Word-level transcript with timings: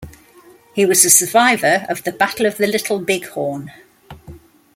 He 0.73 0.83
was 0.83 1.05
a 1.05 1.11
survivor 1.11 1.85
of 1.87 2.01
the 2.03 2.11
Battle 2.11 2.47
of 2.47 2.57
the 2.57 2.65
Little 2.65 2.97
Big 2.97 3.27
Horn. 3.27 3.71